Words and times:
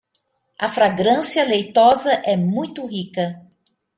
A 0.57 0.67
fragrância 0.67 1.43
leitosa 1.45 2.11
é 2.25 2.35
muito 2.35 2.87
rica 2.87 3.39